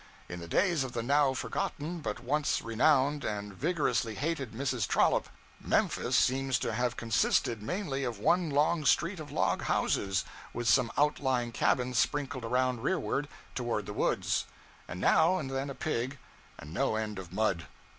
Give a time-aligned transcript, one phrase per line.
[0.27, 4.87] In the days of the now forgotten but once renowned and vigorously hated Mrs.
[4.87, 10.67] Trollope, Memphis seems to have consisted mainly of one long street of log houses, with
[10.67, 14.45] some outlying cabins sprinkled around rearward toward the woods;
[14.87, 16.17] and now and then a pig,
[16.57, 17.67] and no end of mud.